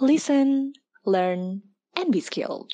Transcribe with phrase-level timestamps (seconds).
[0.00, 0.72] listen,
[1.04, 1.60] learn,
[1.96, 2.72] and be skilled.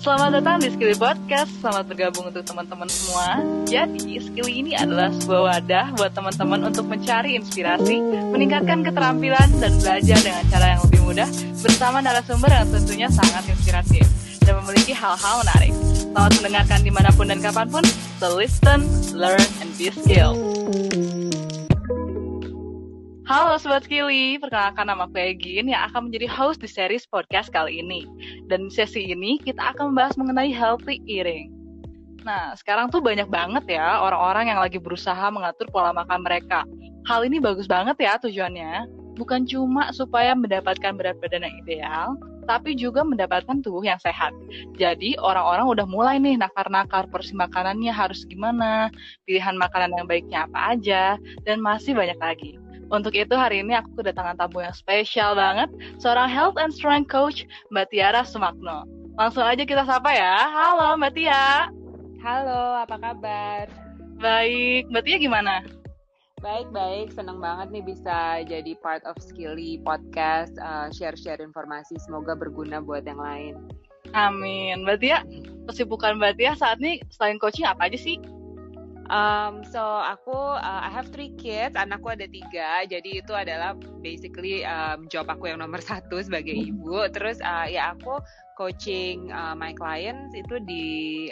[0.00, 1.52] Selamat datang di Skilly Podcast.
[1.60, 3.44] Selamat bergabung untuk teman-teman semua.
[3.68, 8.00] Jadi, Skilly ini adalah sebuah wadah buat teman-teman untuk mencari inspirasi,
[8.32, 11.28] meningkatkan keterampilan, dan belajar dengan cara yang lebih mudah
[11.60, 14.08] bersama narasumber yang tentunya sangat inspiratif
[14.40, 15.76] dan memiliki hal-hal menarik.
[16.10, 17.84] Selamat mendengarkan di mana pun dan kapan pun.
[18.16, 20.40] So listen, learn, and be skilled.
[23.30, 27.78] Halo Sobat Skilly, perkenalkan nama aku Egin yang akan menjadi host di series podcast kali
[27.78, 28.02] ini.
[28.50, 31.54] Dan sesi ini kita akan membahas mengenai healthy eating.
[32.26, 36.66] Nah, sekarang tuh banyak banget ya orang-orang yang lagi berusaha mengatur pola makan mereka.
[37.06, 38.90] Hal ini bagus banget ya tujuannya.
[39.14, 42.18] Bukan cuma supaya mendapatkan berat badan yang ideal,
[42.50, 44.34] tapi juga mendapatkan tubuh yang sehat.
[44.74, 48.90] Jadi orang-orang udah mulai nih nakar-nakar porsi makanannya harus gimana,
[49.22, 51.14] pilihan makanan yang baiknya apa aja,
[51.46, 52.58] dan masih banyak lagi.
[52.90, 55.70] Untuk itu hari ini aku kedatangan tamu yang spesial banget,
[56.02, 58.82] seorang health and strength coach Mbak Tiara Sumakno.
[59.14, 60.34] Langsung aja kita sapa ya.
[60.50, 61.70] Halo Mbak Tia.
[62.18, 63.70] Halo, apa kabar?
[64.18, 65.62] Baik, Mbak Tia gimana?
[66.42, 72.82] Baik-baik, senang banget nih bisa jadi part of Skilly Podcast, uh, share-share informasi, semoga berguna
[72.82, 73.54] buat yang lain.
[74.18, 74.82] Amin.
[74.82, 75.22] Mbak Tia,
[75.70, 78.18] kesibukan Mbak Tia saat ini selain coaching apa aja sih?
[79.10, 84.62] Um, so aku uh, I have three kids, anakku ada tiga, jadi itu adalah basically
[84.62, 87.10] um, job aku yang nomor satu sebagai ibu.
[87.10, 88.22] Terus uh, ya aku
[88.54, 90.84] coaching uh, my clients itu di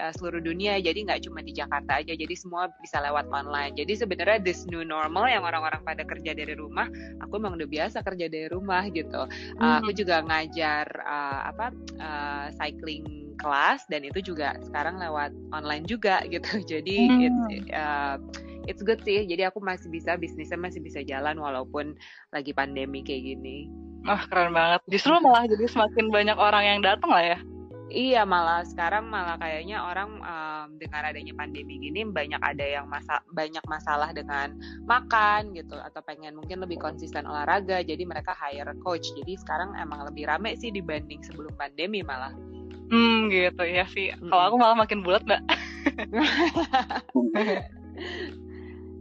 [0.00, 3.76] uh, seluruh dunia, jadi nggak cuma di Jakarta aja, jadi semua bisa lewat online.
[3.76, 6.88] Jadi sebenarnya this new normal yang orang-orang pada kerja dari rumah,
[7.20, 9.28] aku emang udah biasa kerja dari rumah gitu.
[9.60, 11.66] Uh, aku juga ngajar uh, apa
[12.00, 16.64] uh, cycling kelas dan itu juga sekarang lewat online juga gitu.
[16.64, 17.20] Jadi hmm.
[17.22, 17.42] it's
[17.72, 18.16] uh,
[18.66, 19.24] it's good sih.
[19.24, 21.94] Jadi aku masih bisa bisnisnya masih bisa jalan walaupun
[22.34, 23.70] lagi pandemi kayak gini.
[24.06, 24.80] Wah oh, keren banget.
[24.90, 27.38] Justru malah jadi semakin banyak orang yang datang lah ya?
[27.86, 33.22] Iya malah sekarang malah kayaknya orang um, dengan adanya pandemi gini banyak ada yang masa
[33.30, 34.58] banyak masalah dengan
[34.90, 37.86] makan gitu atau pengen mungkin lebih konsisten olahraga.
[37.86, 39.06] Jadi mereka hire coach.
[39.14, 42.34] Jadi sekarang emang lebih rame sih dibanding sebelum pandemi malah.
[42.90, 44.14] Hmm gitu ya sih.
[44.14, 44.30] Hmm.
[44.30, 45.42] Kalau aku malah makin bulat mbak.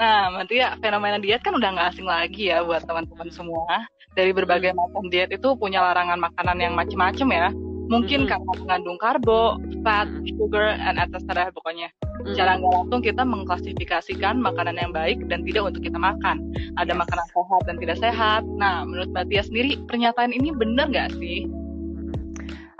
[0.00, 3.84] nah, nanti ya fenomena diet kan udah nggak asing lagi ya buat teman-teman semua.
[4.16, 4.80] Dari berbagai hmm.
[4.80, 7.52] macam diet itu punya larangan makanan yang macem-macem ya.
[7.86, 8.30] Mungkin hmm.
[8.32, 11.52] karena mengandung karbo, fat, sugar, and etc.
[11.52, 11.92] pokoknya.
[12.24, 12.32] Hmm.
[12.32, 16.40] Secara nggak langsung kita mengklasifikasikan makanan yang baik dan tidak untuk kita makan.
[16.80, 17.00] Ada yes.
[17.04, 18.42] makanan sehat dan tidak sehat.
[18.56, 21.44] Nah, menurut Mbak Tia sendiri, pernyataan ini benar nggak sih?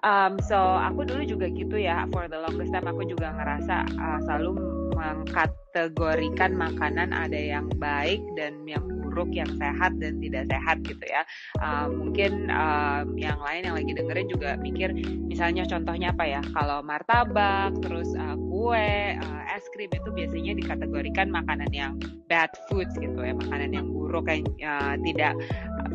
[0.07, 2.07] Um, so aku dulu juga gitu ya.
[2.15, 4.55] For the longest time aku juga ngerasa uh, selalu
[4.95, 8.87] mengkategorikan makanan ada yang baik dan yang
[9.17, 11.25] buruk, yang sehat dan tidak sehat gitu ya.
[11.65, 14.93] Uh, mungkin um, yang lain yang lagi dengerin juga mikir,
[15.25, 16.45] misalnya contohnya apa ya?
[16.53, 21.97] Kalau martabak, terus uh, kue, uh, es krim itu biasanya dikategorikan makanan yang
[22.29, 25.33] bad foods gitu ya, makanan yang buruk yang uh, tidak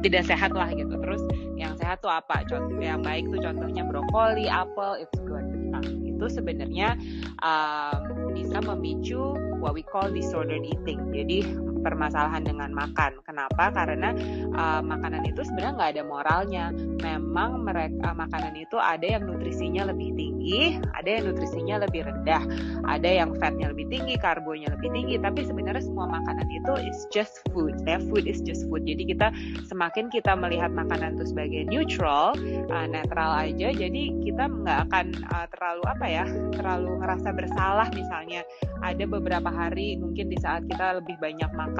[0.02, 0.98] tidak sehat lah gitu.
[0.98, 1.22] Terus
[1.62, 2.42] yang sehat tuh apa?
[2.50, 5.46] Contoh yang baik tuh contohnya brokoli, apel, it's good.
[5.46, 6.98] Nah, itu sebenarnya
[7.46, 10.98] um, bisa memicu what we call disordered eating.
[11.14, 11.46] Jadi
[11.82, 13.20] permasalahan dengan makan.
[13.26, 13.74] Kenapa?
[13.74, 14.14] Karena
[14.56, 16.66] uh, makanan itu sebenarnya nggak ada moralnya.
[17.02, 22.44] Memang mereka uh, makanan itu ada yang nutrisinya lebih tinggi, ada yang nutrisinya lebih rendah,
[22.86, 25.16] ada yang fatnya lebih tinggi, karbonya lebih tinggi.
[25.18, 27.76] Tapi sebenarnya semua makanan itu is just food.
[27.84, 28.86] Ya, food is just food.
[28.86, 29.34] Jadi kita
[29.68, 32.38] semakin kita melihat makanan itu sebagai neutral,
[32.70, 38.42] uh, netral aja, jadi kita nggak akan uh, terlalu apa ya, terlalu ngerasa bersalah misalnya
[38.82, 41.71] ada beberapa hari mungkin di saat kita lebih banyak makan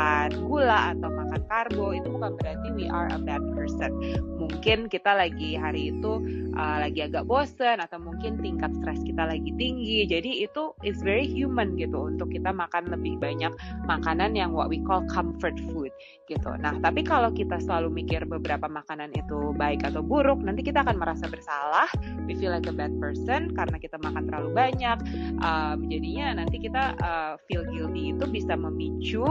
[0.48, 3.92] gula atau makan karbo itu bukan berarti we are a bad person.
[4.40, 6.24] Mungkin kita lagi hari itu
[6.56, 10.08] uh, lagi agak bosen atau mungkin tingkat stres kita lagi tinggi.
[10.08, 13.52] Jadi itu is very human gitu untuk kita makan lebih banyak
[13.88, 15.92] makanan yang what we call comfort food
[16.28, 16.52] gitu.
[16.60, 20.98] Nah tapi kalau kita selalu mikir beberapa makanan itu baik atau buruk nanti kita akan
[21.00, 21.88] merasa bersalah
[22.26, 24.98] we feel like a bad person karena kita makan terlalu banyak
[25.44, 28.16] um, jadinya nanti kita uh, feel guilty.
[28.16, 29.24] Itu bisa memicu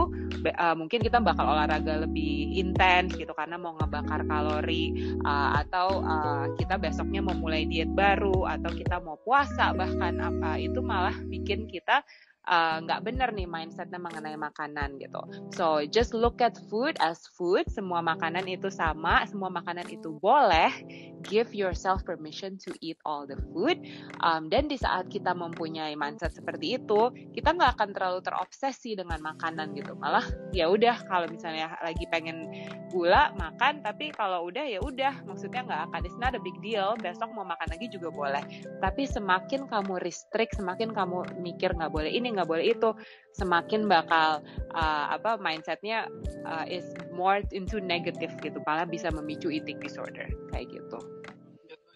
[0.55, 6.45] uh, mungkin kita bakal olahraga lebih intens gitu karena mau ngebakar kalori uh, atau uh,
[6.59, 11.67] kita besoknya mau mulai diet baru atau kita mau puasa bahkan apa itu malah bikin
[11.67, 12.03] kita
[12.81, 15.21] nggak uh, benar nih mindsetnya mengenai makanan gitu.
[15.53, 17.69] So just look at food as food.
[17.69, 20.73] Semua makanan itu sama, semua makanan itu boleh.
[21.25, 23.81] Give yourself permission to eat all the food.
[24.25, 29.21] Um, dan di saat kita mempunyai mindset seperti itu, kita nggak akan terlalu terobsesi dengan
[29.21, 29.93] makanan gitu.
[29.97, 32.49] Malah ya udah kalau misalnya lagi pengen
[32.89, 35.23] gula makan, tapi kalau udah ya udah.
[35.25, 36.97] Maksudnya nggak akan it's not a big deal.
[36.99, 38.43] Besok mau makan lagi juga boleh.
[38.81, 42.91] Tapi semakin kamu restrict, semakin kamu mikir nggak boleh ini nggak boleh itu
[43.35, 44.43] semakin bakal
[44.75, 46.07] uh, apa mindsetnya
[46.43, 46.83] uh, is
[47.21, 50.97] more into negative gitu malah bisa memicu eating disorder kayak gitu.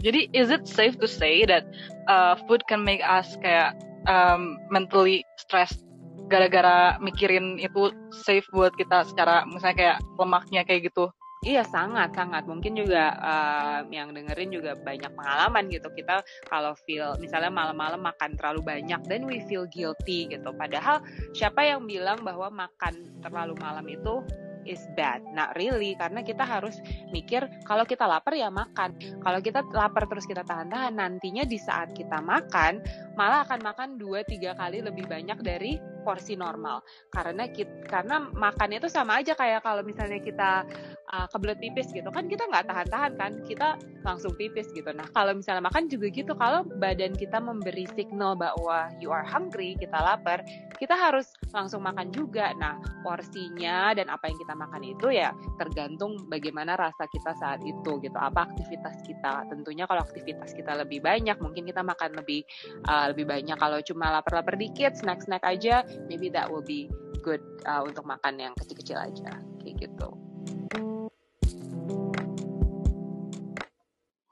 [0.05, 1.65] Jadi is it safe to say that
[2.05, 3.73] uh, food can make us kayak
[4.05, 5.81] um, mentally stressed
[6.29, 11.09] gara-gara mikirin itu safe buat kita secara misalnya kayak lemaknya kayak gitu?
[11.45, 12.49] Iya sangat sangat.
[12.49, 15.93] Mungkin juga uh, yang dengerin juga banyak pengalaman gitu.
[15.93, 20.49] Kita kalau feel misalnya malam-malam makan terlalu banyak dan we feel guilty gitu.
[20.57, 21.05] Padahal
[21.37, 24.25] siapa yang bilang bahwa makan terlalu malam itu
[24.65, 25.21] is bad.
[25.31, 26.81] Not really, karena kita harus
[27.13, 28.97] mikir kalau kita lapar ya makan.
[29.23, 32.81] Kalau kita lapar terus kita tahan-tahan, nantinya di saat kita makan
[33.15, 36.85] malah akan makan 2-3 kali lebih banyak dari porsi normal.
[37.09, 40.61] Karena kita, karena makan itu sama aja kayak kalau misalnya kita
[41.09, 42.07] uh, kebelet pipis gitu.
[42.13, 44.89] Kan kita nggak tahan-tahan kan kita langsung pipis gitu.
[44.93, 46.33] Nah kalau misalnya makan juga gitu.
[46.37, 50.45] Kalau badan kita memberi signal bahwa you are hungry kita lapar
[50.77, 52.53] kita harus langsung makan juga.
[52.57, 57.97] Nah porsinya dan apa yang kita makan itu ya tergantung bagaimana rasa kita saat itu
[58.03, 58.17] gitu.
[58.17, 59.47] Apa aktivitas kita?
[59.49, 62.43] Tentunya kalau aktivitas kita lebih banyak mungkin kita makan lebih
[62.85, 63.57] uh, lebih banyak.
[63.57, 66.87] Kalau cuma lapar-lapar dikit snack-snack aja maybe that will be
[67.25, 70.09] good uh, untuk makan yang kecil-kecil aja kayak gitu.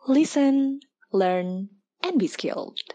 [0.05, 0.77] Listen,
[1.09, 1.71] learn,
[2.03, 2.92] and be skilled.